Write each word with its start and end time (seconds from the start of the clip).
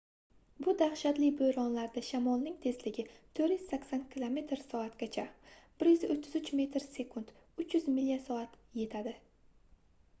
bu 0.65 0.73
dahshatli 0.77 1.27
bo'ronlarda 1.39 2.01
shamolning 2.05 2.55
tezligi 2.63 3.03
480 3.39 4.07
km/soatgacha 4.15 5.25
133 5.89 6.55
m/s; 6.61 7.35
300 7.65 7.85
milya/soat 7.99 8.57
yetadi 8.81 9.15